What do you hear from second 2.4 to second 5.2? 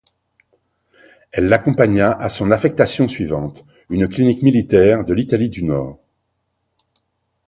affectation suivante, une clinique militaire de